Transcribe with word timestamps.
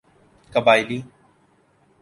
قبائلی 0.53 1.03